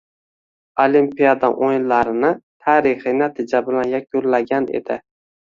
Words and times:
Olimpiada 0.85 1.49
o‘yinlarini 1.67 2.33
tarixiy 2.69 3.15
natija 3.21 3.63
bilan 3.69 3.95
yakunlagan 3.95 4.71
edi. 4.81 4.99